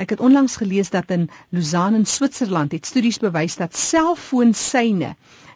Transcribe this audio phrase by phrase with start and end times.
[0.00, 5.10] Ek het onlangs gelees dat in Lausanne in Switserland het studies bewys dat selfoonsyne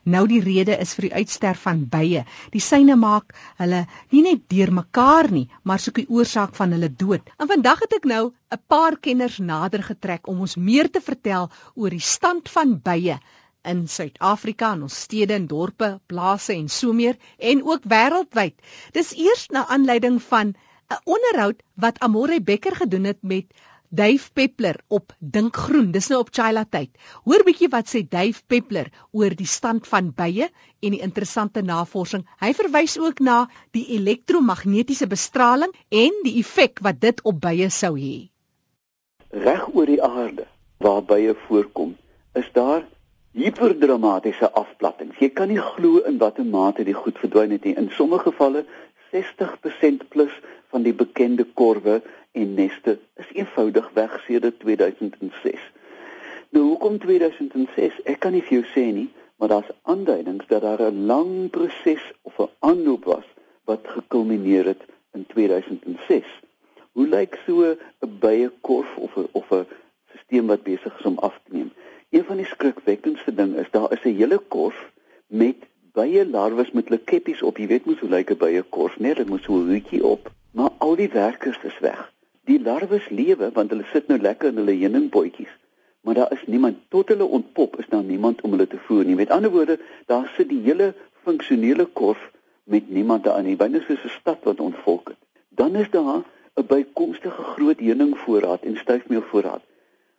[0.05, 2.25] nou die rede is vir die uitsterf van bye.
[2.53, 7.33] Die syne maak hulle nie net deurmekaar nie, maar soek die oorsaak van hulle dood.
[7.41, 11.49] En vandag het ek nou 'n paar kenners nader getrek om ons meer te vertel
[11.75, 13.19] oor die stand van bye
[13.65, 18.55] in Suid-Afrika in ons stede en dorpe, plase en so meer en ook wêreldwyd.
[18.93, 20.55] Dis eers na aanleiding van
[20.93, 23.47] 'n onderhoud wat Amore Becker gedoen het met
[23.95, 25.93] Dave Peppler op Dink Groen.
[25.95, 26.91] Dis nou op Chila tyd.
[27.29, 32.25] Hoor bietjie wat sê Dave Peppler oor die stand van bye en die interessante navorsing.
[32.43, 33.45] Hy verwys ook na
[33.77, 38.17] die elektromagnetiese bestraling en die effek wat dit op bye sou hê.
[39.47, 40.49] Reg oor die aarde
[40.83, 41.95] waar bye voorkom,
[42.35, 42.83] is daar
[43.39, 45.21] hiperdramatiese afplattings.
[45.23, 47.79] Jy kan nie glo in watter mate die goed verdwyn het nie.
[47.79, 48.67] In sommige gevalle
[49.15, 50.35] 60% plus
[50.75, 52.01] van die bekende korwe
[52.35, 55.61] en neste is eenvoudig weg sedert 2006.
[56.55, 58.01] Nou hoekom 2006?
[58.11, 62.03] Ek kan nie vir jou sê nie, maar daar's aanduidings dat daar 'n lang proses
[62.23, 63.29] of 'n aanloop was
[63.65, 66.27] wat gekulmineer het in 2006.
[66.93, 69.67] Hoe lyk so 'n bye korf of 'n of 'n
[70.07, 71.73] stelsel wat besig is om af te neem?
[72.11, 74.93] Een van die skrikwekkendste ding is daar is 'n hele korf
[75.27, 75.57] met
[75.93, 77.59] bye larwes met hulle keppies op.
[77.59, 80.31] Jy weet mos hoe lyk 'n bye korf, nee, dit moet so 'n hoedjie op,
[80.51, 82.14] maar al die werkers is weg.
[82.45, 85.53] Die larwes lewe want hulle sit nou lekker in hulle heuningbootjies.
[86.05, 89.15] Maar daar is niemand tot hulle ontpop is daar niemand om hulle te voer nie.
[89.17, 90.91] Met ander woorde, daar sit die hele
[91.25, 92.21] funksionele korf
[92.65, 93.57] met niemand daarin nie.
[93.57, 95.21] Binne soos 'n stad wat ontvolk het.
[95.49, 96.21] Dan is daar
[96.61, 99.63] 'n bykomstige groot heuningvoorraad en stuifmeelvoorraad.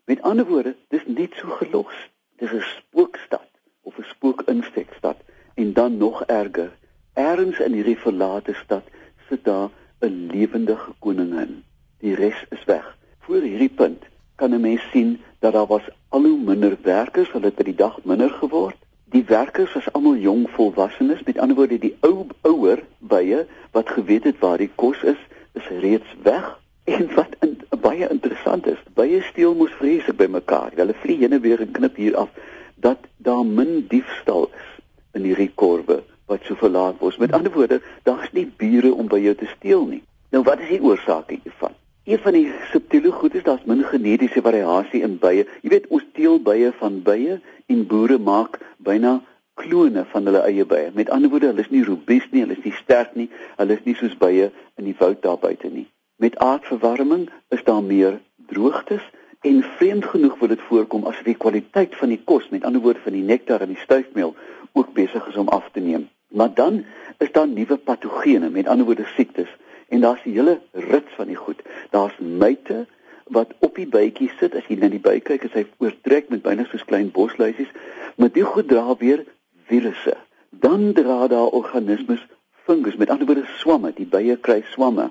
[0.06, 2.10] Met ander woorde, dis net so gelos.
[2.38, 3.50] Dis 'n spookstad
[3.82, 5.18] of 'n spookinsekstad
[5.54, 6.72] en dan nog erger.
[7.14, 8.84] Ergens in hierdie verlate stad
[9.30, 11.64] sit daar 'n lewendige koningin
[12.06, 12.86] die res is weg.
[13.26, 14.04] Voor hierdie punt
[14.40, 17.76] kan 'n mens sien dat daar was al hoe minder werkers, hulle het by die
[17.76, 18.78] dag minder geword.
[19.16, 24.24] Die werkers was almal jong volwassenes, met ander woorde die ou ouer bye wat geweet
[24.24, 25.22] het waar die kos is,
[25.54, 26.46] is reeds weg.
[26.86, 30.72] En wat in, baie interessant is, bye steel mos vreeslik by mekaar.
[30.76, 32.30] Hulle vlieg heen en weer en knip hier af
[32.76, 34.68] dat daar min diefstal is
[35.14, 37.18] in hierdie korwe wat so verlaat word.
[37.18, 40.04] Met ander woorde, daar's nie bure om by jou te steel nie.
[40.30, 41.74] Nou wat is die oorsaak hiervan?
[42.06, 45.48] Een van die subtiele goed is daar's min genetiese variasie in bye.
[45.66, 49.14] Jy weet ons teel bye van bye en boere maak byna
[49.58, 50.92] klone van hulle eie bye.
[50.94, 53.26] Met ander woorde, hulle is nie robuus nie, hulle is nie sterk nie,
[53.58, 55.88] hulle is nie soos bye in die woud daar buite nie.
[56.22, 57.26] Met aardverwarming
[57.58, 58.22] is daar meer
[58.54, 59.10] droogtes
[59.42, 63.02] en vreemd genoeg word dit voorkom as die kwaliteit van die kos, met ander woorde
[63.02, 64.38] van die nektar en die stuifmeel
[64.78, 66.06] ook besig is om af te neem.
[66.30, 66.84] Maar dan
[67.18, 69.50] is daar nuwe patogene, met ander woorde siektes
[69.90, 71.62] en daar's 'n hele rits van die goed.
[71.90, 72.86] Daar's myte
[73.24, 76.42] wat op die bytjie sit as jy na die by kyk en hy oortrek met
[76.46, 77.72] byna soos klein bosluisies,
[78.16, 79.26] maar die goed dra weer
[79.66, 80.18] virusse.
[80.50, 82.26] Dan dra daar organismes
[82.66, 85.10] fungus, met ander woorde swamme, die bye kry swamme.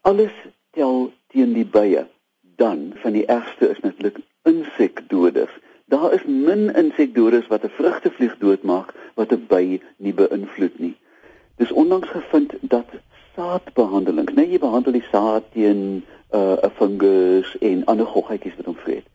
[0.00, 0.34] Alles
[0.70, 2.06] tel teen die bye.
[2.56, 5.54] Dan van die ergste is natuurlik insekdoders.
[5.86, 10.96] Daar is min insekdoders wat 'n vrugtevlieg doodmaak wat 'n by nie beïnvloed nie.
[11.56, 12.86] Dis onlangs gevind dat
[13.34, 14.30] saadbehandeling.
[14.34, 15.80] Nee, jy behandel die saad teen
[16.34, 19.06] 'n uh, fungus en ander goggetjies wat hom vreet.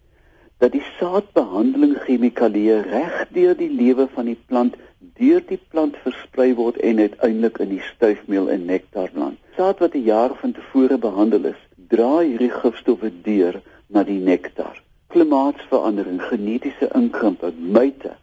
[0.60, 4.76] Dat die saadbehandeling chemikalieë reg deur die lewe van die plant
[5.20, 9.38] deur die plant versprei word en uiteindelik in die stuifmeel en nektar land.
[9.56, 14.82] Saad wat 'n jaar van tevore behandel is, dra hierdie gifstowwe deur na die nektar.
[15.08, 18.16] Klimaatsverandering, genetiese inkrimping, myte.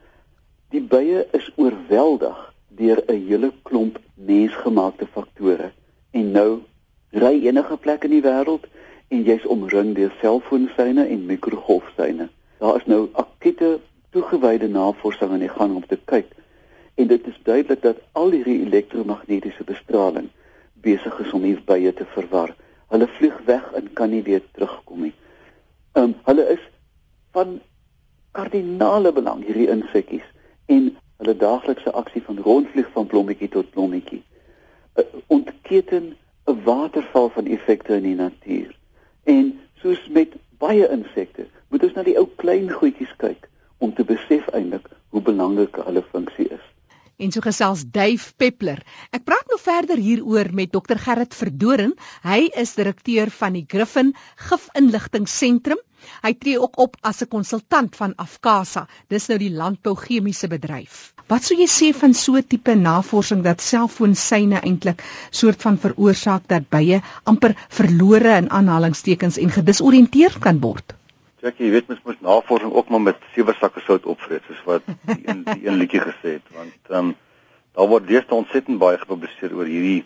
[0.71, 5.73] Die bye is oorweldig deur 'n hele klomp mensgemaakte faktore
[6.17, 6.63] En nou
[7.11, 8.65] ry enige plek in die wêreld
[9.13, 12.29] en jy's omring deur selfoonsyne en mikrogolfsyne.
[12.63, 13.75] Daar is nou akute
[14.17, 16.31] toegewyde navorsing aan die gang om te kyk.
[16.97, 20.31] En dit is duidelik dat al hierdie elektromagnetiese bestraling
[20.87, 22.55] besig is om hier bye te verwar.
[22.95, 25.15] Hulle vlieg weg en kan nie weer terugkom nie.
[25.93, 26.63] Ehm um, hulle is
[27.37, 27.59] van
[28.33, 30.25] kardinale belang hierdie insekkies
[30.73, 30.89] en
[31.21, 34.23] hulle daaglikse aksie van rondvlieg van blommetjie tot blommetjie
[35.27, 38.77] ontketen 'n waterval van effekte in die natuur.
[39.25, 43.49] En soos met baie insekte, moet ons na die ou klein goedjies kyk
[43.79, 46.67] om te besef eintlik hoe belangrik hulle funksie is.
[47.17, 48.83] En so gesels Dave Peppler.
[49.17, 51.95] Ek praat nou verder hieroor met Dr Gerrit Verdoren.
[52.27, 54.11] Hy is direkteur van die Griffin
[54.49, 55.81] Gifinligtingsentrum.
[56.27, 58.85] Hy tree ook op as 'n konsultant van Afkasa.
[59.09, 61.15] Dis nou die landbouchemiese bedryf.
[61.27, 66.47] Wat sou jy sê van so 'n tipe navorsing dat selfoonsyne eintlik soort van veroorsaak
[66.49, 70.93] dat bye amper verlore in aanhalingstekens en gedisoriënteer kan word?
[71.47, 74.87] Kyk, jy weet mens moet navorsing ook maar met sewe sakke sout opvreet soos wat
[75.07, 77.13] die een die een liedjie gesê het want ehm um,
[77.77, 80.01] daar word deesdae ontsettend baie gepubliseer oor hierdie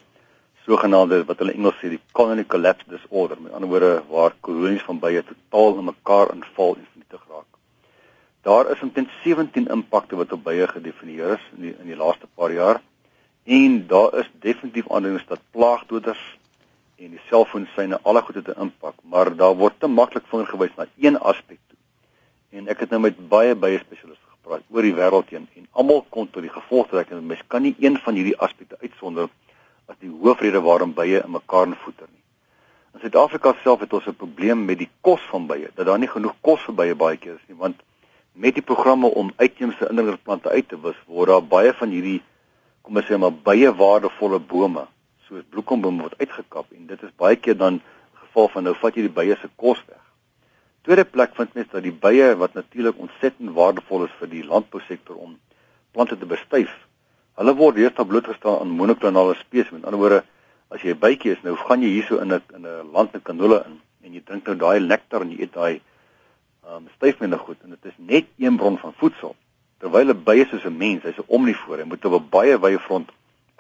[0.67, 5.01] sogenaamde wat hulle Engels sê die colony collapse disorder met ander woorde waar kolonies van
[5.01, 7.49] bye totaal in mekaar inval en vernietig raak.
[8.49, 12.29] Daar is omtrent 17 impakte wat op bye gedefinieer is in die in die laaste
[12.35, 12.83] paar jaar
[13.61, 16.27] en daar is definitief aanduidings dat plaagdoders
[17.01, 20.75] en die selfoonsyne alle goed het 'n impak, maar daar word te maklik vinger gewys
[20.77, 21.79] na een aspek toe.
[22.51, 26.05] En ek het nou met baie baie spesialiste gepraat oor die wêreld heen en almal
[26.09, 29.29] kom tot die gevolgtrekking dat mens kan nie een van hierdie aspekte uitsonder
[29.87, 32.23] as die hoofrede waarom bye in mekaar invoeter nie.
[32.95, 36.09] In Suid-Afrika self het ons 'n probleem met die kos van bye, dat daar nie
[36.09, 37.77] genoeg kos vir bye baie keer is nie, want
[38.33, 42.23] met die programme om uitheemse indringerplante uit te wis, word daar baie van hierdie
[42.83, 44.87] kom ons sê maar baie waardevolle bome
[45.31, 47.81] soos bloekombome word uitgekap en dit is baie keer dan
[48.25, 50.03] geval van nou vat jy die bye se kos weg.
[50.87, 55.19] Tweede plek vind mens dat die bye wat natuurlik ontsettend waardevol is vir die landbousektor
[55.21, 55.37] om
[55.95, 56.73] plante te bestuif.
[57.39, 59.73] Hulle word deesdae blootgestel aan monoklonale spesies.
[59.75, 60.23] Met ander woorde,
[60.71, 63.23] as jy 'n bytjie is, nou gaan jy hierso in 'n in 'n land met
[63.23, 65.81] kanolle in en jy drink nou daai nektar en jy eet daai
[66.67, 69.35] um styfmenne goed en dit is net een bron van voedsel.
[69.79, 72.79] Terwyl 'n bye soos 'n mens, hy's 'n omnivoor, hy moet op 'n baie wye
[72.79, 73.11] front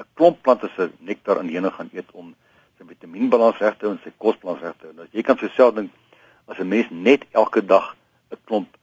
[0.01, 2.35] 'n klomp plante se nektar en heuning gaan eet om
[2.79, 4.95] sy vitamienbalans reg te hou en sy kosbalans reg te hou.
[4.97, 5.91] Nou jy kan vir jouself dink
[6.47, 7.97] as 'n mens net elke dag
[8.31, 8.77] 'n klomp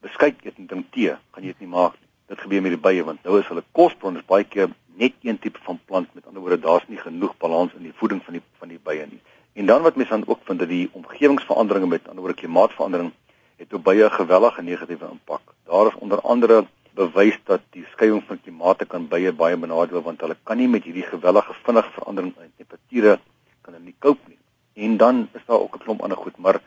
[0.00, 2.08] beskuit eet en drink tee, gaan jy dit nie maak nie.
[2.28, 5.38] Dit gebeur met die bye want nou is hulle kosbron is baie keer net een
[5.38, 6.14] tipe van plant.
[6.14, 9.06] Met ander woorde, daar's nie genoeg balans in die voeding van die van die bye
[9.06, 9.20] nie.
[9.54, 13.12] En dan wat mense dan ook vind dat die omgewingsveranderinge met ander woorde klimaatsverandering
[13.56, 15.42] het op bye 'n gewellige negatiewe impak.
[15.64, 20.20] Daar is onder andere bewys dat die skuiwing van klimate kan baie baie benadeel want
[20.20, 23.18] hulle kan nie met hierdie gewellige vinnige verandering in temperature
[23.62, 24.38] kan hulle nie cope nie.
[24.86, 26.60] En dan is daar ook 'n klomp ander goed, maar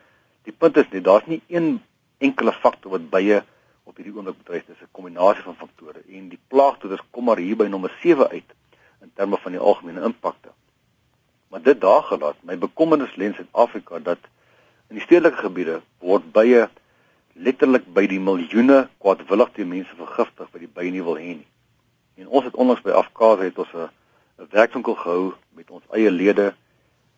[0.43, 1.81] die punt is net daar's nie een
[2.17, 3.43] enkele faktor wat baie
[3.83, 7.55] op hierdie oomblik bedryf dis 'n kombinasie van faktore en die plaagdoders kom maar hier
[7.55, 8.49] by nommer 7 uit
[9.01, 10.49] in terme van die algemene impakte.
[11.49, 14.19] Maar dit daar gelaat, my bekommernis lê in Suid-Afrika dat
[14.89, 16.69] in die stedelike gebiede word baie
[17.37, 21.47] letterlik by die miljoene kwaadwillige mense vergiftig wat die by nie wil hê nie.
[22.17, 23.89] En ons het onlangs by Afkaas het ons 'n
[24.49, 26.53] werkswinkel gehou met ons eie lede,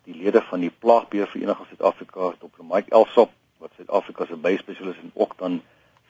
[0.04, 2.64] die lede van die plaagbeheer vereniging Suid-Afrika, Dr.
[2.64, 5.62] Mike Elsop wat Suid-Afrika se byspesialis en ook dan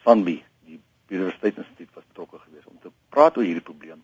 [0.04, 4.02] Sanbi, die Biodiversiteitsinstituut was betrokke geweest om te praat oor hierdie probleem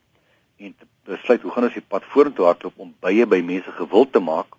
[0.56, 4.12] en te besluit hoe gaan ons die pad vorentoe hardloop om bye by mense gewild
[4.12, 4.56] te maak,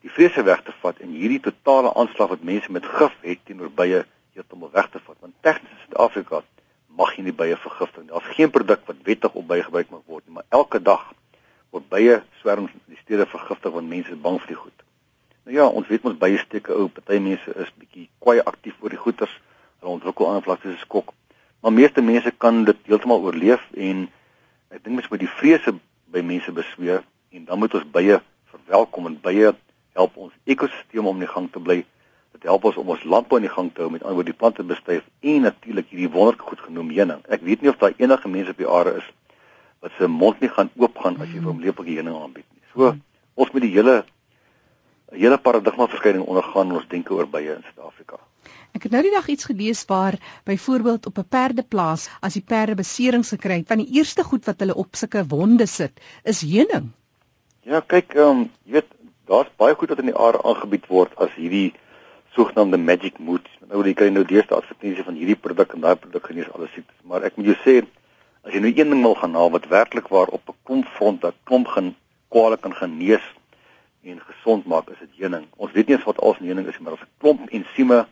[0.00, 3.70] die vrese weg te vat en hierdie totale aanslag wat mense met gif het teenoor
[3.70, 4.04] bye
[4.34, 6.42] heeltemal weg te vat want tegnies in Suid-Afrika
[6.98, 8.10] mag jy nie bye vergiftig nie.
[8.10, 11.10] Daar's geen produk wat wettig op bye gebruik mag word nie, maar elke dag
[11.70, 14.86] word bye swerms in die stede vergiftig want mense is bang vir die goed.
[15.46, 18.92] Nou ja, ons weet mos bye steke ou, party mense is bietjie kwai aktief oor
[18.92, 19.32] die goeters.
[19.80, 21.14] Hulle ontwikkel ander vlaktes soos skok.
[21.60, 24.08] Maar meeste mense kan dit heeltemal oorleef en
[24.70, 25.74] ek dink mens moet die vrese
[26.10, 28.20] by mense besweer en dan moet ons bye
[28.52, 29.52] verwelkom en bye
[29.96, 31.80] help ons ekosisteem om in gang te bly
[32.40, 34.64] Dit help ons om ons landbou in die gang te hou met ander die plante
[34.64, 37.20] bestuif en natuurlik hierdie wonderlike goed genoem heuning.
[37.28, 39.10] Ek weet nie of daar enige mense op die aarde is
[39.84, 42.64] wat se mond nie gaan oopgaan as jy vir hom lepeltjie heuning aanbied nie.
[42.72, 42.94] So
[43.36, 43.98] ons moet die hele
[45.10, 48.16] hele paradigma verskuiwing ondergaan ons denke oor bye in Suid-Afrika.
[48.72, 50.16] Ek het nou die dag iets gelees waar
[50.48, 54.60] byvoorbeeld op 'n perdeplaas as die perde beserings gekry het, van die eerste goed wat
[54.64, 56.92] hulle op sulke wonde sit, is heuning.
[57.62, 58.88] Ja, kyk, ehm um, jy weet,
[59.26, 61.74] daar's baie goed wat in die aarde aangebied word as hierdie
[62.34, 63.46] sogenaamde magic mood.
[63.68, 66.96] Nou jy kry nou deesdae advertensies van hierdie produk en daai produk genees alle siektes,
[67.02, 67.74] maar ek moet jou sê
[68.46, 71.32] as jy nou een ding wil gaan haal wat werklik waar op 'n klomp fronte
[71.44, 71.94] klomp gaan
[72.30, 73.24] kwale kan genees
[74.02, 75.44] en gesond maak, is dit heuning.
[75.56, 78.06] Ons weet nie eens wat als in heuning is, maar daar's 'n klomp ensieme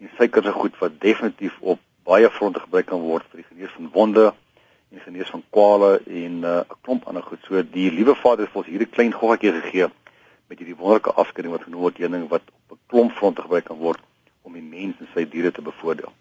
[0.00, 3.72] en suikers en goed wat definitief op baie fronte gebruik kan word vir die genees
[3.76, 4.34] van wonde
[4.92, 7.38] en genees van kwale en uh, 'n uh, klomp ander goed.
[7.46, 9.88] So die liewe Vader het ons hierdie klein goggetjie gegee
[10.54, 13.78] met hierdie wonderlike afskeiding wat genoem word heuning wat op 'n klomp fronte gebruik kan
[13.78, 14.02] word
[14.46, 16.12] om die mens en sy diere te bevoordeel.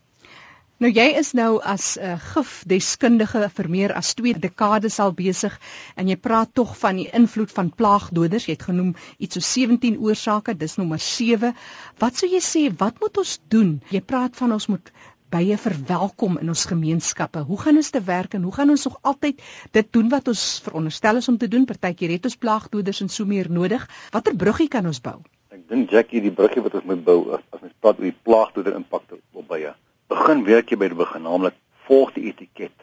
[0.82, 5.60] Nou jy is nou as 'n uh, gifdeskundige vir meer as 2 dekades al besig
[5.96, 8.46] en jy praat tog van die invloed van plaagdoders.
[8.46, 11.54] Jy het genoem iets so 17 oorsake, dis nommer 7.
[12.00, 13.82] Wat sou jy sê, wat moet ons doen?
[13.90, 14.92] Jy praat van ons moet
[15.34, 17.42] bye verwelkom in ons gemeenskappe.
[17.48, 19.42] Hoe gaan ons te werk en hoe gaan ons nog altyd
[19.78, 21.66] dit doen wat ons veronderstel is om te doen?
[21.70, 23.86] Partykeer het ons plaagdoders en so meer nodig.
[24.14, 25.18] Watter bruggie kan ons bou?
[25.54, 28.78] Ek dink Jackie, die bruggie wat ons moet bou as ons praat oor die plaagdoder
[28.78, 29.74] impak op bye.
[30.14, 32.76] Begin werk jy by die begin, naamlik volg die etiket.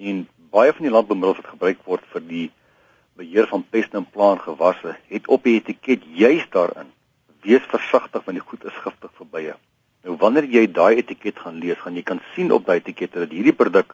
[0.00, 2.46] En baie van die landboumiddels wat gebruik word vir die
[3.20, 6.92] beheer van peste en plaaggewasse, het op die etiket juis daarin:
[7.44, 9.58] Wees versigtig want die goed is giftig vir bye.
[10.04, 13.32] Nou wanneer jy daai etiket gaan lees, gaan jy kan sien op daai etiket dat
[13.34, 13.92] hierdie produk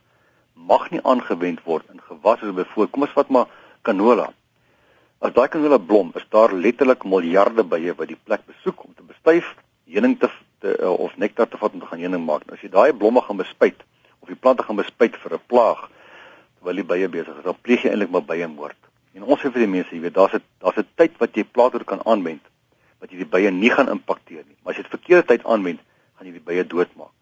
[0.55, 3.49] mag nie aangewend word in gewasse byvoorbeeld kom ons vat maar
[3.83, 4.29] canola.
[5.21, 9.03] As daai canola blom, is daar letterlik miljarde bye wat die plek besoek om te
[9.07, 9.55] bestuif,
[9.91, 10.31] heuning te,
[10.63, 12.47] te uh, of nektar te vat om te gaan heuning maak.
[12.47, 13.83] Nou, as jy daai blomme gaan bespuit
[14.23, 15.89] of die plante gaan bespuit vir 'n plaag
[16.59, 18.79] terwyl die bye besig is, dan pleeg jy eintlik maar bye moord.
[19.15, 21.45] En ons sê vir die mense, jy weet, daar's 'n daar's 'n tyd wat jy
[21.45, 22.43] plaasdoor kan aanwend
[23.01, 24.57] wat jy die bye nie gaan impakteer nie.
[24.63, 25.81] Maar as jy dit verkeerde tyd aanwend,
[26.17, 27.15] gaan jy die bye doodmaak.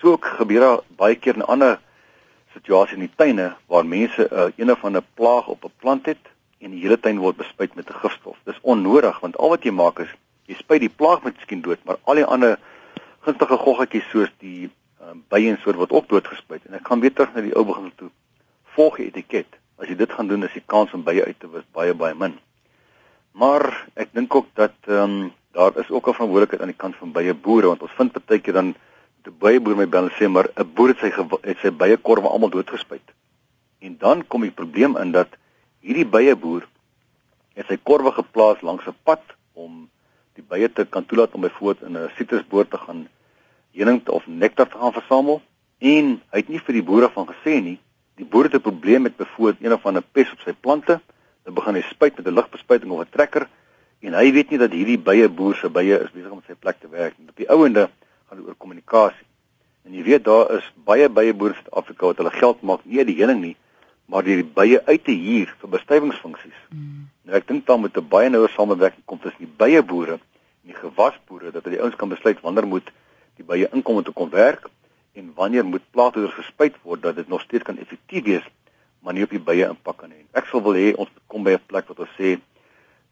[0.00, 1.78] So ook gebeur daar baie keer in ander
[2.54, 6.06] situasies in die tuine waar mense 'n uh, een of ander plaag op 'n plant
[6.06, 8.36] het en die hele tuin word bespuit met 'n gifstof.
[8.44, 10.12] Dis onnodig want al wat jy maak is
[10.46, 12.58] jy spuit die plaag met skien dood, maar al die ander
[13.26, 14.70] gunstige goggetjies soos die
[15.02, 16.64] um, bye en soort word ook doodgespuit.
[16.66, 18.10] En ek gaan weer terug na die ou begin toe.
[18.76, 19.58] Volg die etiket.
[19.78, 22.14] As jy dit gaan doen, is die kans om bye uit te wis baie baie
[22.18, 22.38] min.
[23.32, 26.96] Maar ek dink ook dat ehm um, daar is ook 'n verantwoordelikheid aan die kant
[26.96, 28.74] van bye boere want ons vind baie keer dan
[29.22, 31.10] die bye boer my bel en sê maar 'n boer het sy
[31.42, 33.06] het sy bye korwe almal doodgespuit.
[33.78, 35.28] En dan kom die probleem in dat
[35.80, 36.66] hierdie bye boer
[37.54, 39.88] het sy korwe geplaas langs 'n pad om
[40.34, 43.08] die bye te kan toelaat om byvoorbeeld in 'n sitrusboom te gaan
[43.72, 45.42] heuning of nektar te gaan versamel.
[45.78, 47.78] En hy het nie vir die boere van gesê nie
[48.16, 51.00] die boere het 'n probleem met byvoorbeeld een of ander pes op sy plante.
[51.44, 53.48] Dan begin hy spuit met 'n ligbespuiting of 'n trekker
[54.02, 56.80] en hy weet nie dat hierdie bye boer se bye is besig om sy plek
[56.80, 57.88] te werk en op die ouende
[58.28, 59.26] gaan dit oor kommunikasie
[59.86, 63.04] en jy weet daar is baie bye boere in Suid-Afrika wat hulle geld maak nie
[63.06, 63.56] die heuning nie
[64.12, 66.58] maar die bye uit te huur vir bestuivingsfunksies.
[66.74, 67.06] Mm.
[67.24, 70.68] Nou ek dink dan moet 'n baie nouer samewerking kom tussen die bye boere en
[70.68, 72.90] die gewasboere dat hulle ouens kan besluit wanneer moet
[73.36, 74.68] die bye inkom om te kom werk
[75.14, 78.46] en wanneer moet plaashouders gespuit word dat dit nog steeds kan effektief wees
[79.00, 80.20] maar nie op die bye impak kan hê.
[80.32, 82.38] Ek sal wil hê ons kom by 'n plek wat ons sê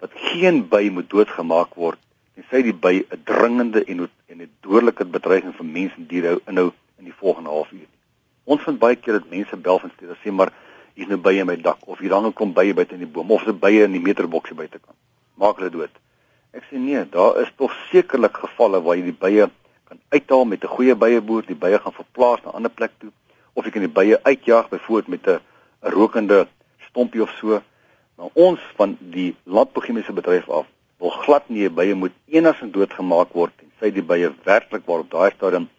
[0.01, 1.99] dat geen by moet doodgemaak word
[2.35, 6.73] tensy die by 'n dringende en en 'n dodelike bedreiging vir mense en diere inhou
[6.99, 7.89] in die volgende halfuur.
[8.45, 10.53] Ons vind baie keer dat mense bel van stede sê maar
[10.95, 13.13] hier's nou bye in my dak of hier hang 'n klomp bye buite in die
[13.15, 14.95] boom of 'n bye in die meterboksie buite kan.
[15.35, 15.95] Maak hulle dood.
[16.53, 19.51] Ek sê nee, daar is tog sekerlik gevalle waar jy die bye
[19.85, 23.13] kan uithaal met 'n goeie byeboer, die bye gaan verplaas na 'n ander plek toe
[23.55, 25.41] of jy kan die bye uitjag byvoorbeeld met 'n
[25.81, 26.47] rokende
[26.89, 27.63] stompie of so.
[28.21, 30.67] Maar ons van die landbouchemiese bedryf af
[31.01, 35.09] wil glad nie bye moet enigsins doodgemaak word en sy die bye werklik waar op
[35.15, 35.71] daai stadium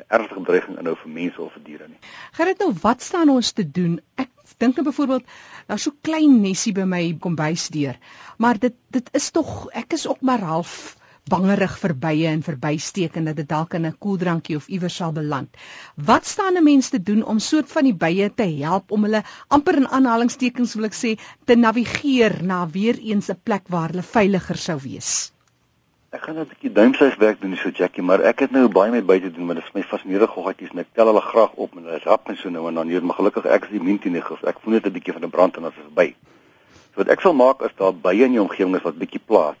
[0.00, 2.00] 'n ernstige bedreiging inhou vir mense of vir diere nie.
[2.38, 4.00] Gerrit nou, wat staan ons te doen?
[4.16, 4.30] Ek
[4.64, 5.28] dink nou byvoorbeeld
[5.66, 8.00] daar's so klein nesie by my kombuisdeur.
[8.38, 10.96] Maar dit dit is tog ek is ook maar half
[11.30, 15.56] bangerig verbye en verbysteek en dat dit dalk in 'n koeldrankie of iewers sal beland.
[15.96, 19.22] Wat staan 'n mens te doen om soort van die bye te help om hulle
[19.48, 24.02] amper in aanhalingstekens wil ek sê te navigeer na weer eens 'n plek waar hulle
[24.02, 25.32] veiliger sou wees?
[26.10, 28.90] Ek gaan net 'n bietjie duimsys werk doen so Jackie, maar ek het nou baie
[28.90, 31.76] met buite doen, maar dit is my fascinerende goggetjies en ek tel hulle graag op
[31.76, 34.12] en hulle rap en so nou en dan hier, maar gelukkig ek is immuun teen
[34.12, 34.42] die gif.
[34.44, 36.14] Ek voel net 'n bietjie van 'n brand en dit is verby.
[36.94, 39.56] So wat ek sal maak is daar bye in jou omgewing is wat bietjie plaas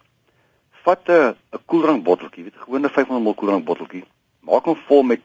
[0.84, 4.04] vat 'n 'n koeldrank botteltjie, weet 'n gewone 500 ml koeldrank botteltjie,
[4.40, 5.22] maak hom vol met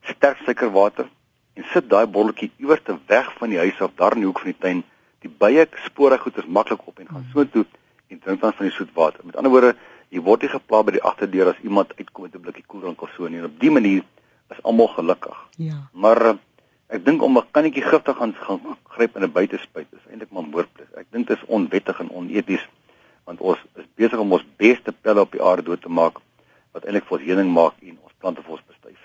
[0.00, 1.08] sterk suikerwater
[1.54, 4.40] en sit daai botteltjie iewers te weg van die huis af daar in die hoek
[4.40, 4.82] van die tuin.
[5.20, 7.66] Die bye spore goed is maklik op en gaan so toe
[8.08, 9.20] en drink dan van die soet water.
[9.24, 9.74] Met ander woorde,
[10.08, 13.10] jy word nie gepla by die agterdeur as iemand uitkom met 'n blikkie koeldrank of
[13.16, 13.44] so nie.
[13.44, 14.02] Op dië manier
[14.50, 15.36] is almal gelukkig.
[15.56, 15.88] Ja.
[15.92, 16.34] Maar eh,
[16.88, 20.30] ek dink om 'n kannetjie gif te gaan gaan gryp in 'n buitespuit is eintlik
[20.30, 20.88] maar moordplig.
[20.94, 22.68] Ek dink dit is onwettig en oneties
[23.28, 26.20] want ons is besig om ons beste pelle op die aarde dood te maak
[26.72, 28.98] wat eintlik vir ons heuning maak en ons plante vir ons bestuif.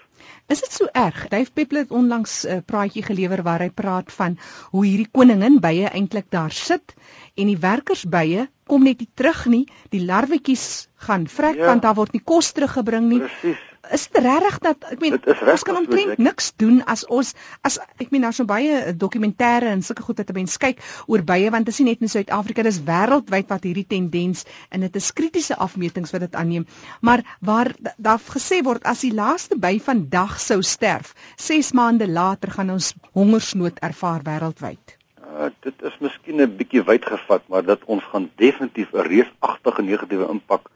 [0.54, 1.28] Is dit so erg?
[1.32, 4.38] Dave Peppler het onlangs 'n uh, praatjie gelewer waar hy praat van
[4.72, 6.94] hoe hierdie koningin bye eintlik daar sit
[7.36, 9.66] en die werkersbye kom net nie terug nie.
[9.90, 11.66] Die larwetjies gaan vrek ja.
[11.66, 13.20] want daar word nie kos teruggebring nie.
[13.20, 15.18] Presies is dit regtig dat ek meen
[15.54, 17.34] ons kan omtrent niks doen as ons
[17.68, 21.52] as ek meen daar's so baie dokumentêre en sulke goed wat mense kyk oor bye
[21.54, 25.12] want dit is nie net in Suid-Afrika dis wêreldwyd wat hierdie tendens en dit is
[25.16, 26.66] kritiese afmetings wat dit aanneem.
[27.02, 32.08] Maar waar daar gesê word as die laaste by van dag sou sterf 6 maande
[32.08, 34.96] later gaan ons hongersnood ervaar wêreldwyd.
[35.26, 39.82] Uh, dit is miskien 'n bietjie wyd gevat maar dat ons gaan definitief 'n reusagtige
[39.82, 40.70] negatiewe impak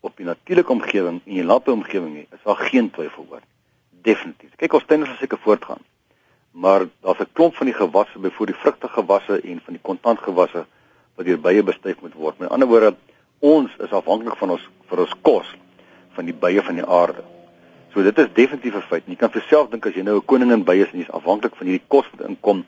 [0.00, 3.42] op die natuurlike omgewing en die landbouomgewing nie, is daar geen twyfel oor.
[4.02, 4.54] Definitief.
[4.56, 5.82] Kyk ons tuine sal seker voortgaan.
[6.50, 10.66] Maar daar's 'n klomp van die gewasse, byvoorbeeld die vrugtegewasse en van die kontantgewasse
[11.14, 12.38] wat deur bye bestuif moet word.
[12.38, 12.94] Met ander woorde,
[13.38, 15.56] ons is afhanklik van ons vir ons kos
[16.16, 17.22] van die bye van die aarde.
[17.92, 19.02] So dit is definitief 'n feit.
[19.06, 21.56] Jy kan vir self dink as jy nou 'n koningin bye is en jy's afhanklik
[21.56, 22.64] van hierdie kos wat inkom,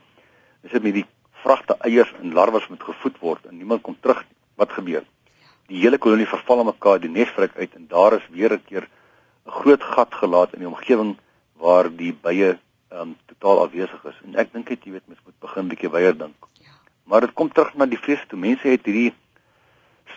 [0.62, 1.06] is dit met die
[1.42, 4.24] vragte eiers en larwes moet gevoed word en niemand kom terug.
[4.54, 5.02] Wat gebeur?
[5.70, 8.64] Die hele kolonie verval aan mekaar, die nes vrek uit en daar is weer 'n
[8.66, 8.88] keer
[9.46, 11.16] 'n groot gat gelaat in die omgewing
[11.56, 12.58] waar die bye
[12.92, 14.18] ehm um, totaal afwesig is.
[14.24, 16.48] En ek dink dit jy weet mens moet begin bietjie weier dink.
[16.60, 16.74] Ja.
[17.04, 19.14] Maar dit kom terug na die vrees toe mense het hierdie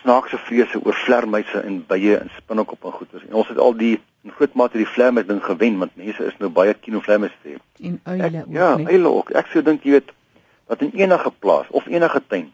[0.02, 3.24] snaakse vrese oor vlermuise en bye en spinnekop en goeters.
[3.28, 3.94] En ons het al die
[4.26, 7.54] in groot mate die vlermuis ding gewen want mense is nou baie kino vlermuise te
[7.54, 7.58] hê.
[7.88, 8.52] En uile ek, ook.
[8.52, 8.86] Ja, nie.
[8.86, 9.32] uile ook.
[9.42, 10.12] Ek sou dink jy weet
[10.66, 12.52] dat in enige plaas of enige tuin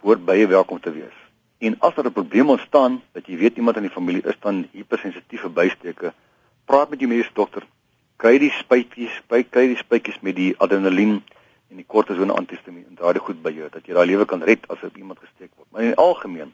[0.00, 1.23] behoort bye welkom te wees.
[1.58, 4.68] En as daar 'n probleem ontstaan dat jy weet iemand in die familie is dan
[4.72, 6.12] hypersensitief vir bysteke,
[6.64, 7.62] praat met jou mediese dokter.
[8.16, 11.22] Kry die spuitjies, kry die spuitjies met die adrenalien
[11.70, 14.68] en die kortison antihistamiin en daardie goed by jou dat jy daai lewe kan red
[14.68, 15.68] as op iemand gesteek word.
[15.70, 16.52] Maar in die algemeen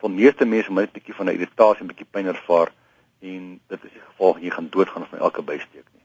[0.00, 2.72] van meeste mense met 'n bietjie van 'n irritasie en bietjie pyn ervaar
[3.20, 6.04] en dit is die geval jy gaan doodgaan van elke bysteek nie.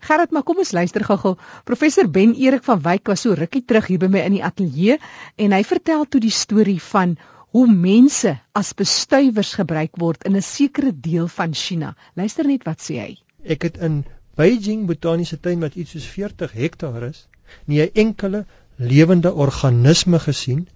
[0.00, 1.36] Gerard, maar kom ons luister gou-gou.
[1.64, 4.98] Professor Ben Erik van Wyk was so rukkie terug hier by my in die ateljee
[5.36, 7.18] en hy vertel toe die storie van
[7.50, 11.96] hoe mense as bestuivers gebruik word in 'n sekere deel van China.
[12.14, 13.18] Luister net wat sê hy.
[13.44, 14.04] Ek het in
[14.36, 17.26] Beijing Botaniese Tuin wat iets soos 40 hektaar is,
[17.64, 20.68] nie 'n enkele lewende organisme gesien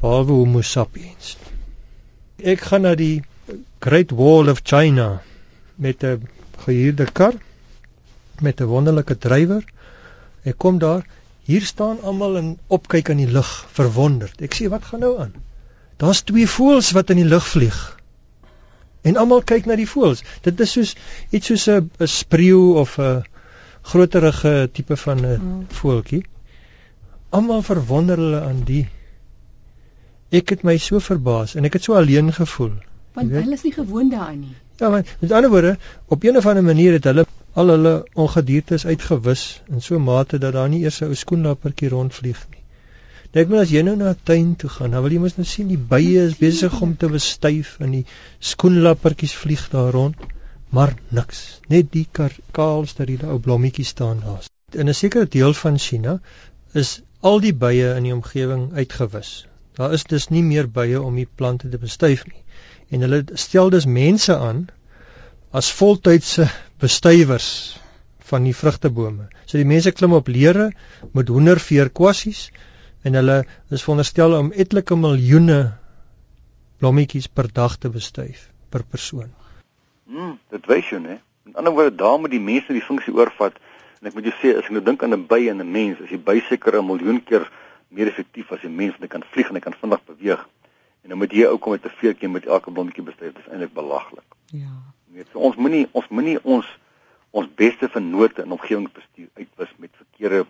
[0.00, 1.36] behalwe Homo sapiens.
[2.38, 3.22] Ek gaan na die
[3.80, 5.22] Great Wall of China
[5.76, 6.28] met 'n
[6.64, 7.34] gehuurde kar
[8.40, 9.64] met 'n wonderlike drywer.
[10.44, 11.06] Ek kom daar,
[11.42, 14.40] hier staan almal en opkyk aan die lug, verwonderd.
[14.40, 15.32] Ek sê, "Wat gaan nou aan?"
[15.98, 17.78] Daar's twee voëls wat in die lug vlieg.
[19.02, 20.22] En almal kyk na die voëls.
[20.44, 20.94] Dit is soos
[21.34, 23.24] iets soos 'n spreeu of 'n
[23.82, 25.64] groterige tipe van 'n mm.
[25.80, 26.24] voeltjie.
[27.30, 28.86] Almal verwonder hulle aan die.
[30.30, 32.72] Ek het my so verbaas en ek het so alleen gevoel.
[33.12, 34.56] Want hulle is nie gewoond daaraan nie.
[34.76, 38.86] Ja, maar met ander woorde, op 'n of ander manier het hulle al hulle ongediertes
[38.86, 42.57] uitgewis in so 'n mate dat daar nie eers 'n ou skoenlappertjie rondvlieg nie.
[43.36, 45.44] Dink maar as jy nou na 'n tuin toe gaan, dan wil jy mos nou
[45.44, 48.06] sien die bye is besig om te bestuif en die
[48.40, 50.16] skoenlappertjies vlieg daar rond
[50.70, 51.60] maar niks.
[51.68, 52.06] Net die
[52.52, 54.48] kaal steriele ou blommetjie staan daar.
[54.72, 56.20] In 'n sekere deel van China
[56.72, 59.46] is al die bye in die omgewing uitgewis.
[59.74, 62.42] Daar is dus nie meer bye om die plante te bestuif nie.
[62.90, 64.66] En hulle stel dus mense aan
[65.50, 66.48] as voltydse
[66.78, 67.80] bestuivers
[68.18, 69.28] van die vrugtebome.
[69.46, 70.72] So die mense klim op leere
[71.12, 72.50] met hoenderveer kwassies
[73.08, 73.38] en hulle
[73.72, 75.60] is veronderstel om etlike miljoene
[76.78, 79.30] blommetjies per dag te bestuif per persoon.
[80.08, 81.18] Mm, dit wys jou, né?
[81.48, 83.56] Met ander woorde, daar moet die mense die funksie oorvat.
[83.98, 86.00] En ek moet jou sê, as ek nou dink aan 'n by en 'n mens,
[86.00, 87.48] as jy by seker 'n miljoen keer
[87.88, 90.48] meer effektief as 'n mens wat kan vlieg en hy kan vinnig beweeg.
[91.02, 93.32] En dan moet jy ook kom met 'n veertjie met elke blommetjie bestuur.
[93.32, 94.28] Dit is eintlik belaglik.
[94.46, 94.74] Ja.
[95.06, 96.66] Net so ons moenie ons moenie ons
[97.30, 100.46] ons beste vennote in omgewingsbestuur uitwis met verkeerde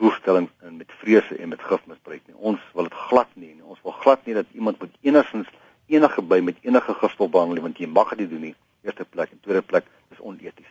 [0.00, 2.36] doelstellings en met vrese en met gifmisbruik nie.
[2.36, 3.54] Ons wil dit glad nie.
[3.62, 5.50] Ons wil glad nie dat iemand moet enigsins
[5.86, 8.54] enige by met enige gifstof behandel want jy mag dit doen nie
[8.84, 10.70] eerste plek en tweede plek is oneties.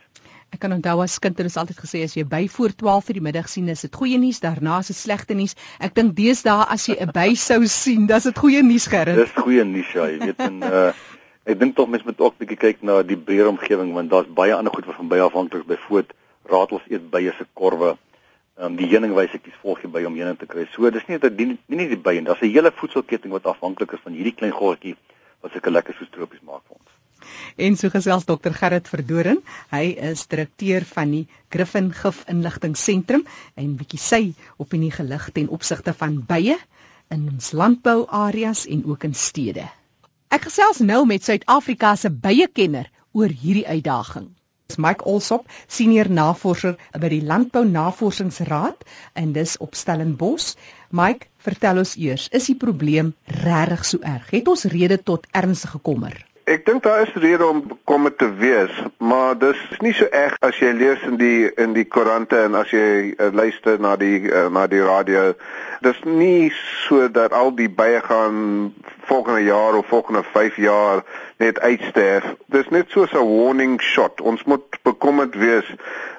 [0.54, 3.18] Ek kan onthou as kind het ons altyd gesê as jy by voor 12 vir
[3.18, 5.56] die middag sien is dit goeie nuus, daarna is dit slegte nuus.
[5.82, 9.18] Ek dink deesdae as jy 'n by sou sien, dis dit goeie nuus gerus.
[9.18, 10.94] Dis goeie nuus ja, jy weet en uh
[11.44, 14.54] ek dink tog mense moet ook bietjie kyk na die breër omgewing want daar's baie
[14.56, 15.68] ander goed wat van by afhanklik is.
[15.68, 16.14] Byvoorbeeld
[16.48, 17.98] ratels eet bye se korwe.
[18.58, 20.68] Ehm um, die heuningwysetjies volg jy by om heuning te kry.
[20.76, 23.50] So dis nie dat die nie nie die bye en daar's 'n hele voedselketting wat
[23.50, 24.96] afhanklik is van hierdie klein goggetjie
[25.42, 26.92] wat sulke lekker soos tropies maak vir ons.
[27.58, 29.42] En so gesels dokter Gerrit Verdoren.
[29.72, 35.50] Hy is direkteur van die Griffin Gif Inligting Sentrum en bietjie sy opinie gelig ten
[35.50, 36.58] opsigte van bye
[37.10, 39.66] in ons landbouareas en ook in stede.
[40.30, 44.30] Ek gesels nou met Suid-Afrika se byekenner oor hierdie uitdaging.
[44.72, 48.86] Dis Mike Olsop, senior navorser by die Landbou Navorsingsraad
[49.22, 50.54] en dis op Stellenbosch.
[50.90, 54.30] Mike, vertel ons eers, is die probleem regtig so erg?
[54.32, 56.16] Het ons rede tot ernstige kommer?
[56.44, 60.58] Ek dink daar is rede om bekommerd te wees, maar dis nie so erg as
[60.60, 64.50] jy lees in die in die koerante en as jy uh, luister na die uh,
[64.52, 65.30] na die radio.
[65.88, 66.52] Dis nie
[66.84, 68.74] so dat al die bye gaan
[69.08, 71.06] volgende jaar of volgende 5 jaar
[71.40, 72.28] net uitsterf.
[72.52, 74.20] Dis net so 'n warning shot.
[74.22, 75.70] Ons moet bekommerd wees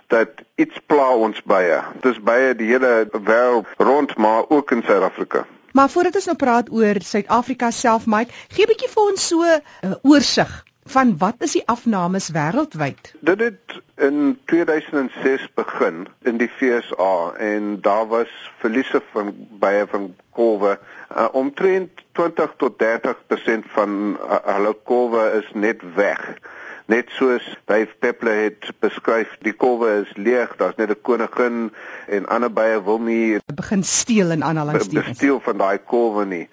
[0.09, 1.83] dat iets pla ons bye.
[2.01, 5.45] Dis bye die hele wêreld rond, maar ook in Suid-Afrika.
[5.75, 9.43] Maar voordat ons nou praat oor Suid-Afrika self, Mike, gee 'n bietjie vir ons so
[9.43, 10.53] 'n uh, oorsig
[10.95, 13.11] van wat is die afnames wêreldwyd?
[13.21, 18.31] Dit het in 2006 begin in die FSA en daar was
[18.63, 19.35] verliese van
[19.65, 26.39] baie van kolwe uh, omtrent 20 tot 30% van uh, hulle kolwe is net weg
[26.87, 31.73] net soos Dave Peppler het beskryf, die kolwe is leeg, daar's net 'n koningin
[32.07, 35.17] en ander bye wil nie begin steel in aanhalingstekens.
[35.17, 36.49] Steel van daai kolwe nie.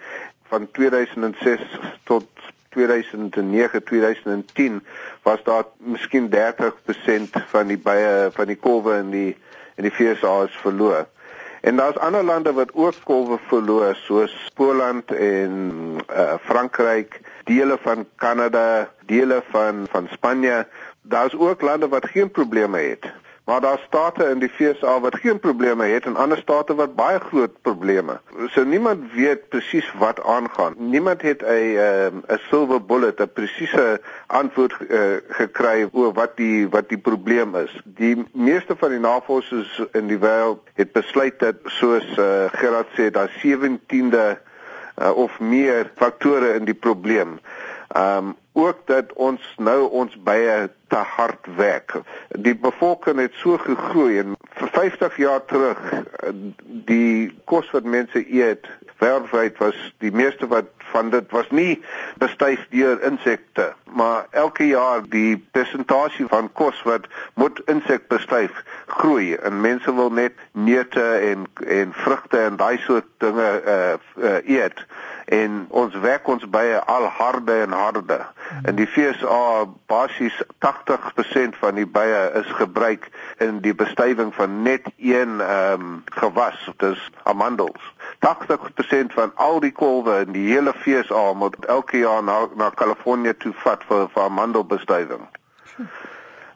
[0.48, 1.62] Van 2006
[2.04, 2.28] tot
[2.70, 4.84] 2009 2010
[5.24, 9.38] was daar miskien 30% van die bye van die kolwe in die
[9.76, 11.08] in die FSA is verloor.
[11.62, 15.72] En daar's ander lande wat ook kolwe verloor soos Poland en
[16.10, 20.68] uh, Frankryk, dele van Kanada, dele van van Spanje.
[21.02, 23.12] Daar's ook lande wat geen probleme het.
[23.46, 27.20] Maar daar state in die FSA wat geen probleme het en ander state wat baie
[27.20, 28.20] groot probleme.
[28.48, 30.74] So niemand weet presies wat aangaan.
[30.78, 36.70] Niemand het 'n 'n 'n silver bullet, 'n presiese antwoord uh, gekry oor wat die
[36.70, 37.82] wat die probleem is.
[37.86, 43.12] Die meeste van die navorsers in die wêreld het besluit dat soos uh, Gerard sê,
[43.12, 44.38] daar 17de
[44.98, 47.40] uh, of meer faktore in die probleem.
[47.92, 51.94] Ehm um, ook dat ons nou ons bye te hard werk.
[52.36, 55.80] Die bevolking het so gegroei en vir 50 jaar terug
[56.88, 58.68] die kos wat mense eet
[59.00, 61.82] wêreldwyd was die meeste wat van dit was nie
[62.22, 69.34] bestuif deur insekte maar elke jaar die persentasie van kos wat moet insek bestuif groei
[69.36, 74.86] en mense wil net neute en en vrugte en daai soort dinge uh, uh, eet
[75.26, 78.26] en ons werk ons bye al harder en harder.
[78.68, 84.88] In die FSA basies 80% van die bye is gebruik in die bestuiving van net
[84.98, 87.94] een ehm um, gewas, dis amandels.
[88.26, 93.34] 80% van al die kolwe in die hele FSA moet elke jaar na na Kalifornië
[93.38, 95.30] toe vat vir vir amandelbestuiving.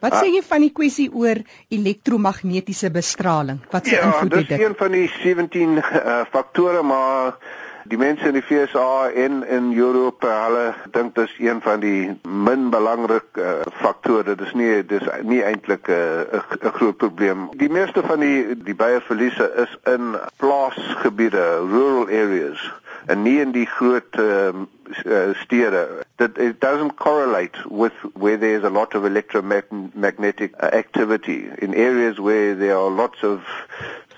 [0.00, 1.40] Wat sê jy van die kwessie oor
[1.72, 3.62] elektromagnetiese bestraling?
[3.72, 4.50] Wat se ja, invloed het dit?
[4.50, 7.38] Ja, dis een van die 17 uh, faktore maar
[7.88, 12.70] die mense in die FSA en in Europa, hulle dink dis een van die min
[12.70, 14.24] belangrike uh, faktore.
[14.34, 16.26] Dit is nie dis nie eintlik eh,
[16.62, 17.48] 'n groot probleem.
[17.56, 22.72] Die meeste van die die beierverliese is in plaasgebiede, rural areas
[23.06, 24.50] en nie in die groot uh,
[25.42, 26.04] stede.
[26.16, 32.54] That it doesn't correlate with where there's a lot of electromagnetic activity in areas where
[32.54, 33.40] there are lots of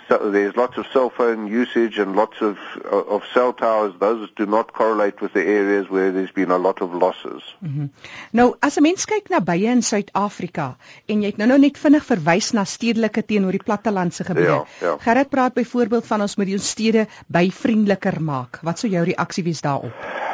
[0.09, 2.57] so there's lots of cell phone usage and lots of
[2.91, 6.81] of cell towers those do not correlate with the areas where there's been a lot
[6.81, 7.43] of losses.
[7.63, 7.89] Mm -hmm.
[8.31, 11.79] Nou as 'n mens kyk na bye in Suid-Afrika en jy het nou nou net
[11.79, 14.49] vinnig verwys na stedelike teenoor die plattelandse gebiede.
[14.49, 14.97] Ja, ja.
[14.99, 18.59] Gerrit praat byvoorbeeld van ons moet ons stede byvriendeliker maak.
[18.63, 20.28] Wat sou jou reaksie wees daarop?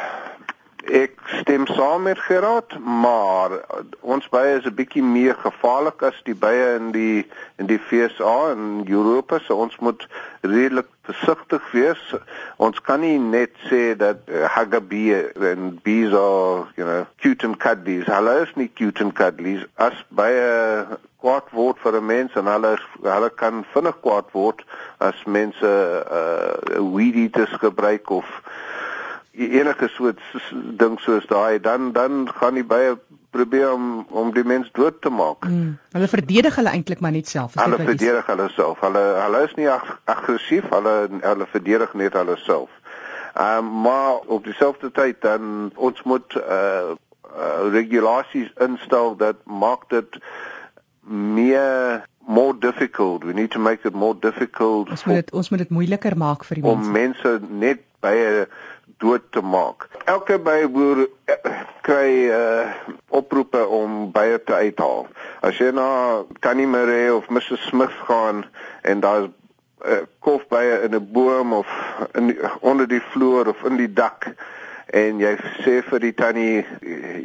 [0.85, 3.51] Ek stem saam met Gerard, maar
[4.01, 7.25] ons bye is 'n bietjie meer gevaarlik as die bye in die
[7.57, 10.07] in die FSA en Europa, so ons moet
[10.41, 12.13] redelik versigtig wees.
[12.57, 17.57] Ons kan nie net sê dat uh, hagabee en bees are, you know, cute and
[17.57, 18.05] cuddlies.
[18.05, 20.85] Hulle is nie cute and cuddlies as bye
[21.25, 24.61] kwaad word vir 'n mens en hulle hulle kan vinnig kwaad word
[24.99, 25.71] as mense
[26.19, 28.27] uh weed eaters gebruik of
[29.35, 30.19] enige soort
[30.77, 32.95] ding soos daai dan dan gaan die bye
[33.35, 35.43] probeer om om die mens dood te maak.
[35.43, 35.77] Hmm.
[35.91, 37.53] Hulle verdedig hulle eintlik maar net self.
[37.59, 38.79] Hulle verdedig hulle self.
[38.79, 42.71] Hulle hulle is nie ag aggressief, hulle hulle verdedig net hulle self.
[43.35, 46.95] Ehm um, maar op dieselfde tyd dan ons moet uh,
[47.35, 50.19] uh regulasies instel dat maak dit
[51.01, 53.23] meer more difficult.
[53.23, 54.89] We need to make it more difficult.
[54.89, 56.87] Ons moet dit ons moet dit moeiliker maak vir die mense.
[56.87, 58.47] Om mense net by 'n
[58.97, 59.87] dood te maak.
[60.05, 62.73] Elke byboer eh, kry uh
[63.09, 65.07] oproepe om bye te uithaal.
[65.41, 68.45] As jy na Tannie Marie of Mrs Smith gaan
[68.81, 69.29] en daar's
[69.85, 71.67] uh, kolfbye in 'n boom of
[72.13, 74.35] in die, onder die vloer of in die dak
[74.85, 76.65] en jy sê vir die tannie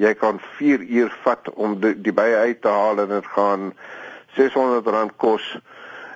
[0.01, 3.73] jy kan 4 uur vat om die, die bye uit te haal en dit gaan
[4.37, 5.59] R600 kos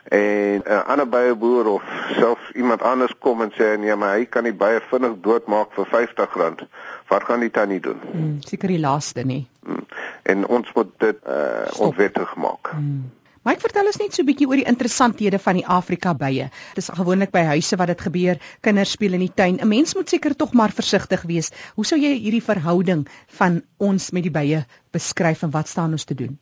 [0.05, 1.83] en 'n uh, ander byeboer of
[2.19, 5.87] selfs iemand anders kom en sê nee maar hy kan die bye vinnig doodmaak vir
[5.87, 6.65] R50
[7.09, 9.87] wat gaan die tannie doen hmm, seker die laaste nie hmm.
[10.23, 13.05] en ons moet dit uh, onwettig maak hmm.
[13.45, 16.49] Maar ek vertel ons net so 'n bietjie oor die interessanthede van die Afrika bye.
[16.75, 19.59] Dit is gewoonlik by huise wat dit gebeur, kinders speel in die tuin.
[19.61, 21.53] 'n Mens moet seker tog maar versigtig wees.
[21.75, 26.05] Hoe sou jy hierdie verhouding van ons met die bye beskryf en wat staan ons
[26.05, 26.39] te doen?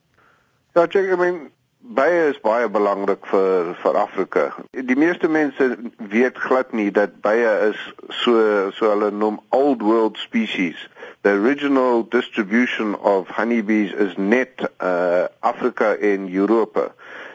[0.74, 1.50] Ja, ek meen
[1.94, 4.42] Bye is baie belangrik vir vir Afrika.
[4.72, 5.66] Die meeste mense
[6.12, 7.80] weet glad nie dat bye is
[8.22, 10.78] so so hulle noem old world species.
[11.22, 16.86] The original distribution of honeybees is net uh Afrika en Europa.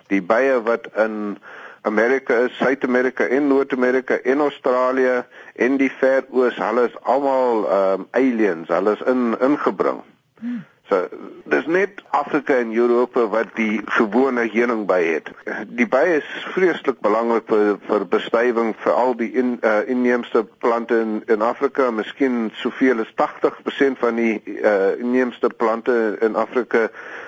[0.10, 1.38] Die bye wat in
[1.82, 5.24] Amerika is, Suid-Amerika en Noord-Amerika en Australië
[5.56, 10.02] en die Ver Oos, hulle is almal um aliens, hulle is in ingebring.
[10.40, 10.66] Hmm.
[10.90, 11.08] So
[11.52, 15.32] dis net Afrika en Europa wat die gewone heuningbei het.
[15.68, 21.00] Die by is vreeslik belangrik vir vir bestuiving vir al die in, uh, inheemse plante
[21.04, 26.88] in in Afrika, miskien soveel as 80% van die uh, inheemse plante in Afrika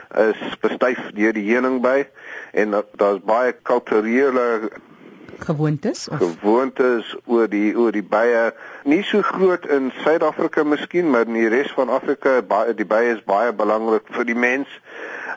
[0.09, 2.07] is bestuif deur die heuningbei
[2.57, 4.71] en daar's baie kulturele
[5.45, 6.17] gewoontes of?
[6.17, 8.51] Gewoontes oor die oor die bye.
[8.83, 13.13] Nie so groot in Suid-Afrika miskien maar in die res van Afrika baie die bye
[13.15, 14.67] is baie belangrik vir die mens.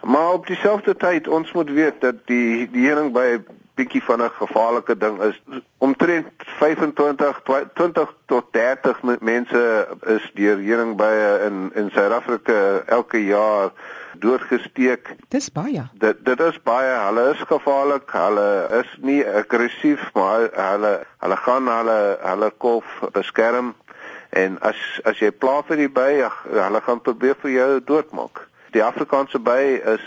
[0.02, 3.38] Maar op dieselfde tyd ons moet weet dat die die heuning by
[3.74, 5.40] bietjie van 'n gevaarlike ding is
[5.78, 6.26] omtrent
[6.58, 7.40] 25
[7.74, 13.72] 20 tot 30 mense is deur heuningbye in in Suid-Afrika elke jaar
[14.18, 15.14] doodgesteek.
[15.28, 15.88] Dis baie.
[15.92, 16.94] Dit dit is baie.
[17.06, 18.11] Hulle is gevaarlik.
[18.11, 23.74] Hulle is nie aggressief, maar hulle hulle gaan hulle hulle kolf beskerm
[24.28, 28.82] en as as jy pla vir die by, hulle gaan probeer vir jou doodmaak die
[28.85, 30.04] Afrikaanse by is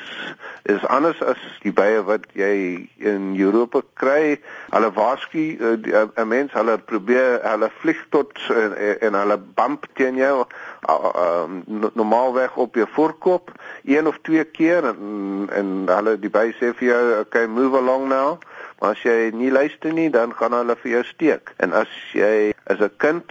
[0.66, 4.40] is anders as die bye wat jy in Europa kry.
[4.74, 9.86] Hulle waarsku eh, eh, 'n mens, hulle probeer hulle vlieg tot en, en hulle bump
[9.94, 10.46] teen jou
[10.90, 11.46] uh,
[11.94, 13.52] normaalweg op jou voorkop
[13.84, 18.10] een of twee keer en en hulle die by sê vir jou okay move along
[18.10, 18.38] now.
[18.80, 21.54] Maar as jy nie luister nie, dan gaan hulle vir jou steek.
[21.58, 23.24] En as jy as 'n kind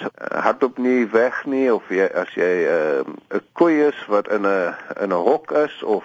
[0.47, 4.75] hardop nie weg nie of jy as jy 'n uh, koei is wat in 'n
[5.03, 6.05] in 'n hok is of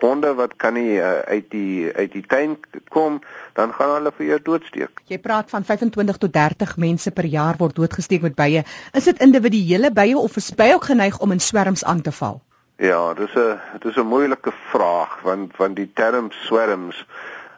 [0.00, 3.20] honde wat kan nie uh, uit die uit die tuin kom,
[3.52, 5.00] dan gaan hulle vir jou doodsteek.
[5.06, 8.64] Jy praat van 25 tot 30 mense per jaar word doodgesteek met bye.
[8.92, 12.40] Is dit individuele bye of is bye ook geneig om in swerms aan te val?
[12.76, 17.06] Ja, dis 'n dis 'n moeilike vraag want van die term swerms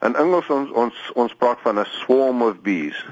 [0.01, 3.07] In Engels ons ons ons praat van 'n swarm of bees.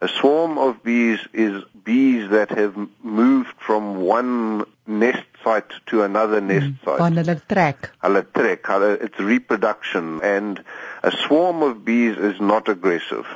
[0.00, 6.40] A swarm of bees is bees that have moved from one nest site to another
[6.40, 6.98] nest mm, site.
[6.98, 7.90] Van hulle trek.
[8.04, 10.62] Hulle trek, hulle it's reproduction and
[11.02, 13.26] a swarm of bees is not aggressive.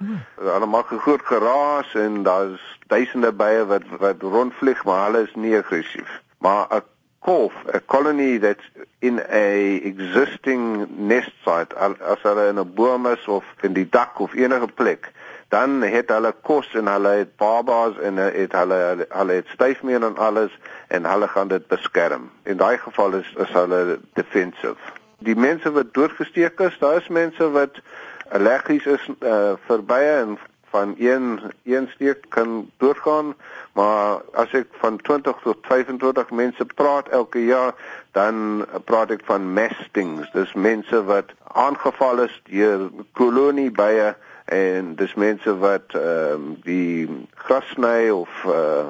[0.00, 0.18] Mm.
[0.38, 5.34] Hulle maak 'n groot geraas en daar's duisende bye wat wat rondvlieg, maar hulle is
[5.34, 6.10] nie aggressief.
[6.38, 6.82] Maar 'n
[7.24, 8.66] kolf, a colony that's
[9.00, 14.20] in a existing nest site as hulle in 'n boom is of in die dak
[14.20, 15.12] of enige plek,
[15.48, 20.16] dan het hulle kos en hulle het babas en het hulle hulle het styfmeel en
[20.16, 22.30] alles en hulle gaan dit beskerm.
[22.42, 24.76] In daai geval is is hulle defensive.
[25.18, 27.80] Die mense wat doodgesteek is, daar is mense wat
[28.28, 30.38] allergies is uh, vir bye en
[30.74, 33.34] van een een steek kan doodgaan,
[33.72, 37.74] maar as ek van 20 tot 25 mense praat elke jaar,
[38.10, 40.32] dan praat ek van mastings.
[40.34, 47.68] Dis mense wat aangeval is deur koloniebye en dis mense wat ehm um, die gras
[47.74, 48.88] sny of uh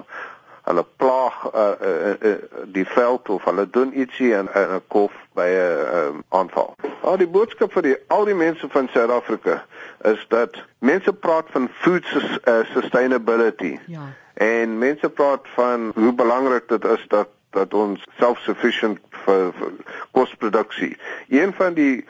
[0.65, 2.37] hulle plaag uh, uh, uh,
[2.73, 6.75] die veld of hulle doen ietsie en 'n kof by 'n um, aanval.
[7.01, 9.65] Al die boodskap vir die al die mense van Suid-Afrika
[10.03, 13.79] is dat mense praat van food uh, sustainability.
[13.87, 14.09] Ja.
[14.35, 19.73] En mense praat van hoe belangrik dit is dat dat ons self-sufficient vir, vir
[20.11, 20.97] kosproduksie.
[21.29, 22.05] Een van die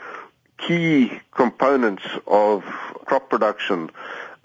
[0.57, 2.63] key components of
[3.05, 3.89] crop production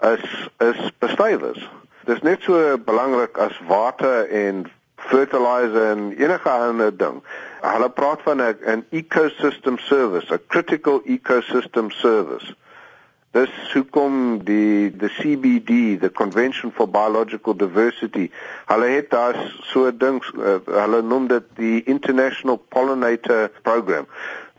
[0.03, 0.23] is
[0.59, 1.59] is bestuivers.
[2.05, 7.21] Dis net so belangrik as water en fertilizer en enige ander ding.
[7.61, 12.55] Hulle praat van 'n ecosystem service, a critical ecosystem service.
[13.31, 18.31] Dis hoekom die the CBD, the Convention for Biological Diversity,
[18.65, 19.37] hulle het daar
[19.71, 24.07] so dings uh, hulle noem dit die International Pollinator Program.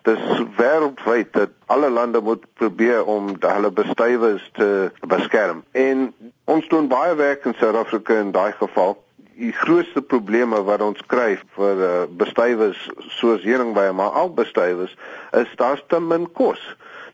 [0.02, 5.62] Dis wêreldwyd dat alle lande moet probeer om hulle bestuivers te beskerm.
[5.70, 8.96] En ons doen baie werk in Suid-Afrika in daai geval.
[9.38, 12.82] Die grootste probleme wat ons kry vir uh, bestuivers
[13.18, 14.96] soos heuningbye, maar al bestuivers,
[15.38, 16.60] is daar's te min kos.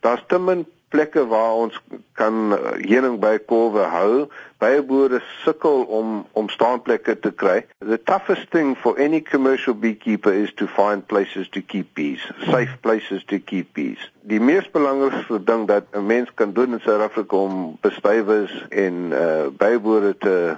[0.01, 1.81] Daar's te min plekke waar ons
[2.13, 4.27] kan eh, heuning by kolwe hou.
[4.59, 7.61] Baie boere sukkel om om staanplekke te kry.
[7.79, 12.75] The toughest thing for any commercial beekeeper is to find places to keep bees, safe
[12.81, 14.11] places to keep bees.
[14.29, 19.47] Die mees belangrikste ding dat 'n mens kan doen in Suid-Afrika om bestuivers en uh
[19.59, 20.57] byboere te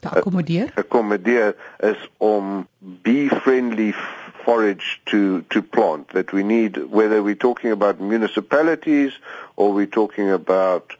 [0.00, 0.64] te akkommodeer.
[0.64, 3.94] Uh, akkommodeer is om bee friendly
[4.44, 9.12] forage to, to plant that we need, whether we're talking about municipalities
[9.56, 10.92] or we're talking about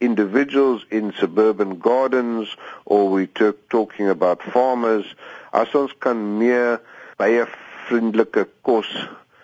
[0.00, 2.48] individuals in suburban gardens
[2.84, 5.06] or we're talking about farmers.
[5.52, 6.80] As ons kan meer
[7.20, 7.44] baie
[7.88, 8.88] vriendelike kos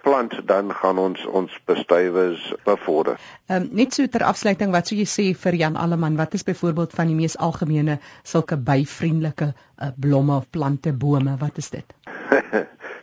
[0.03, 3.19] plant dan gaan ons ons bestuivers bevorder.
[3.47, 6.47] Ehm um, net so ter afsluiting wat sou jy sê vir Jan Alleman wat is
[6.49, 11.95] byvoorbeeld van die mees algemene sulke byvriendelike uh, blomme of plante bome wat is dit?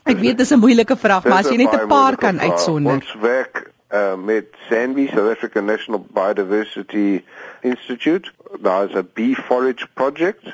[0.06, 2.94] Ek weet dis 'n moeilike vraag, maar as jy net 'n paar kan uitsonder.
[2.94, 7.24] Ons werk uh, met SANBI, South African National Biodiversity
[7.62, 8.32] Institute.
[8.62, 10.46] Daar's 'n bee forage project.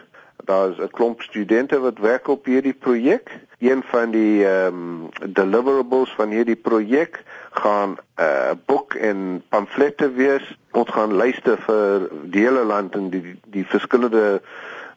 [0.46, 3.40] Daar's 'n klomp studente wat werk op hierdie projek.
[3.60, 10.12] Een van die ehm um, deliverables van hierdie projek gaan 'n uh, boek en pamflette
[10.12, 10.58] wees.
[10.72, 14.42] Ons gaan lyste vir die hele land en die die verskillende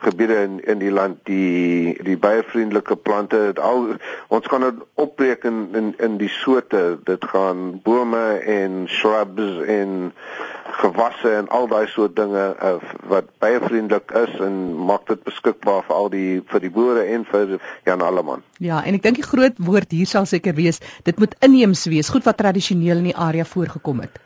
[0.06, 3.86] gebiede in in die land die die baie vriendelike plante al
[4.28, 8.24] ons kan dit opbreek in in in die soorte dit gaan bome
[8.58, 10.12] en shrubs en
[10.80, 12.74] gewasse en al daai soort dinge uh,
[13.10, 14.58] wat baie vriendelik is en
[14.90, 18.44] maak dit beskikbaar vir al die vir die boere en vir Jan Alleman.
[18.58, 22.12] Ja, en ek dink die groot woord hier sal seker wees, dit moet inheems wees,
[22.12, 24.22] goed wat tradisioneel in die area voorgekom het.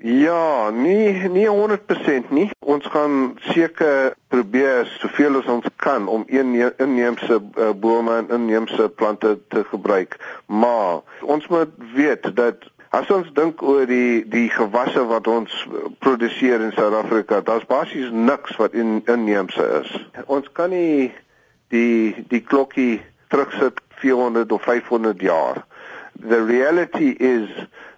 [0.00, 2.50] Ja, nie nie 100% nie.
[2.58, 9.38] Ons gaan seker probeer soveel as ons kan om inheemse uh, bome en inheemse plante
[9.48, 10.14] te gebruik.
[10.46, 15.66] Maar ons moet weet dat as ons dink oor die die gewasse wat ons
[15.98, 19.90] produseer in Suid-Afrika, daar's basies niks wat in inheemse is.
[20.30, 21.10] Ons kan nie
[21.74, 23.00] die die klokkie
[23.34, 25.64] terugsit 400 of 500 jaar.
[26.22, 27.50] The reality is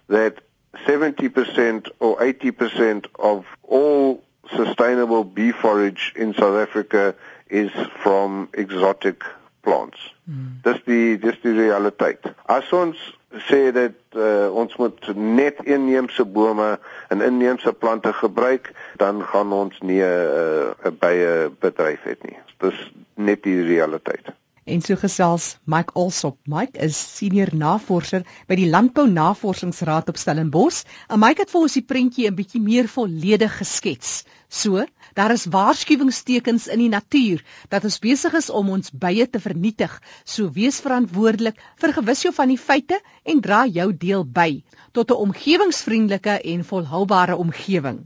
[0.09, 0.41] that
[0.73, 4.23] 70% or 80% of all
[4.55, 7.15] sustainable bee forage in South Africa
[7.49, 9.23] is from exotic
[9.61, 9.97] plants.
[10.29, 10.61] Mm.
[10.63, 12.25] Dis die dis die realiteit.
[12.49, 12.99] As ons
[13.47, 16.73] sê dat uh, ons moet net inheemse bome
[17.13, 22.39] en inheemse plante gebruik, dan gaan ons nie 'n uh, 'n baie bedryf hê nie.
[22.59, 22.79] Dis
[23.15, 24.33] net die realiteit.
[24.63, 26.35] En so gesels Mike Olsop.
[26.45, 30.83] Mike is senior navorser by die Landbou Navorsingsraad op Stellenbosch.
[31.09, 34.23] En Mike het vir ons die prentjie 'n bietjie meer volledig geskets.
[34.49, 34.85] So,
[35.17, 39.99] daar is waarskuwingstekens in die natuur dat ons besig is om ons bye te vernietig.
[40.25, 45.21] So wees verantwoordelik, vergewis jou van die feite en dra jou deel by tot 'n
[45.25, 48.05] omgewingsvriendelike en volhoubare omgewing.